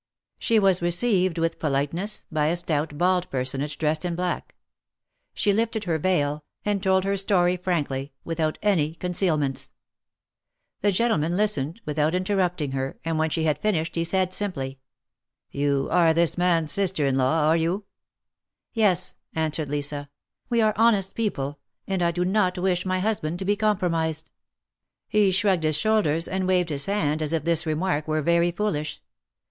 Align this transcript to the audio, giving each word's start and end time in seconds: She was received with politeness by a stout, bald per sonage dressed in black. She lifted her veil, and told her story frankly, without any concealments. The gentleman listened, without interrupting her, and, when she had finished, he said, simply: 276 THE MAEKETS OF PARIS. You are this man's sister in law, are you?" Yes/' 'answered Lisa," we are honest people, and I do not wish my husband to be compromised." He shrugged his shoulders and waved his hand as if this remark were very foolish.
She 0.39 0.57
was 0.57 0.81
received 0.81 1.37
with 1.37 1.59
politeness 1.59 2.25
by 2.31 2.47
a 2.47 2.55
stout, 2.55 2.97
bald 2.97 3.29
per 3.29 3.43
sonage 3.43 3.77
dressed 3.77 4.03
in 4.03 4.15
black. 4.15 4.55
She 5.35 5.53
lifted 5.53 5.83
her 5.83 5.99
veil, 5.99 6.43
and 6.65 6.81
told 6.81 7.03
her 7.03 7.15
story 7.15 7.55
frankly, 7.55 8.11
without 8.23 8.57
any 8.63 8.95
concealments. 8.95 9.69
The 10.81 10.91
gentleman 10.91 11.37
listened, 11.37 11.81
without 11.85 12.15
interrupting 12.15 12.71
her, 12.71 12.97
and, 13.05 13.19
when 13.19 13.29
she 13.29 13.43
had 13.43 13.59
finished, 13.59 13.93
he 13.93 14.03
said, 14.03 14.33
simply: 14.33 14.79
276 15.51 15.53
THE 15.59 15.59
MAEKETS 15.59 15.83
OF 15.85 15.85
PARIS. 15.91 15.91
You 15.91 15.97
are 15.99 16.13
this 16.15 16.35
man's 16.35 16.71
sister 16.71 17.05
in 17.05 17.15
law, 17.15 17.43
are 17.47 17.55
you?" 17.55 17.83
Yes/' 18.75 19.13
'answered 19.35 19.69
Lisa," 19.69 20.09
we 20.49 20.61
are 20.63 20.73
honest 20.77 21.13
people, 21.13 21.59
and 21.85 22.01
I 22.01 22.09
do 22.09 22.25
not 22.25 22.57
wish 22.57 22.87
my 22.87 23.01
husband 23.01 23.37
to 23.37 23.45
be 23.45 23.55
compromised." 23.55 24.31
He 25.07 25.29
shrugged 25.29 25.63
his 25.63 25.77
shoulders 25.77 26.27
and 26.27 26.47
waved 26.47 26.69
his 26.69 26.87
hand 26.87 27.21
as 27.21 27.33
if 27.33 27.43
this 27.43 27.67
remark 27.67 28.07
were 28.07 28.23
very 28.23 28.49
foolish. 28.49 28.99